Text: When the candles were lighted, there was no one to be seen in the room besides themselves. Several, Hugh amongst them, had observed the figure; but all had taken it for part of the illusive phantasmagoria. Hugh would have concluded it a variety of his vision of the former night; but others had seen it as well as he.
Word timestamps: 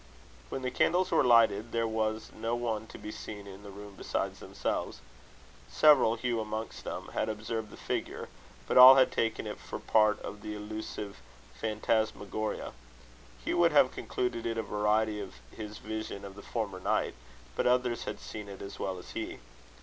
When 0.49 0.63
the 0.63 0.71
candles 0.71 1.11
were 1.11 1.23
lighted, 1.23 1.71
there 1.73 1.87
was 1.87 2.31
no 2.35 2.55
one 2.55 2.87
to 2.87 2.97
be 2.97 3.11
seen 3.11 3.45
in 3.45 3.61
the 3.61 3.69
room 3.69 3.93
besides 3.95 4.39
themselves. 4.39 4.99
Several, 5.69 6.15
Hugh 6.15 6.39
amongst 6.39 6.83
them, 6.85 7.09
had 7.13 7.29
observed 7.29 7.69
the 7.69 7.77
figure; 7.77 8.27
but 8.67 8.79
all 8.79 8.95
had 8.95 9.11
taken 9.11 9.45
it 9.45 9.59
for 9.59 9.77
part 9.77 10.19
of 10.23 10.41
the 10.41 10.55
illusive 10.55 11.17
phantasmagoria. 11.53 12.73
Hugh 13.45 13.59
would 13.59 13.73
have 13.73 13.91
concluded 13.91 14.47
it 14.47 14.57
a 14.57 14.63
variety 14.63 15.19
of 15.19 15.35
his 15.55 15.77
vision 15.77 16.25
of 16.25 16.33
the 16.33 16.41
former 16.41 16.79
night; 16.79 17.13
but 17.55 17.67
others 17.67 18.05
had 18.05 18.19
seen 18.19 18.49
it 18.49 18.63
as 18.63 18.79
well 18.79 18.97
as 18.97 19.11
he. 19.11 19.37